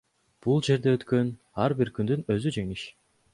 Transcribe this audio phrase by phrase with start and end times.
[0.45, 1.29] Бул жерде өткөн
[1.67, 2.89] ар бир күндүн өзү жеңиш.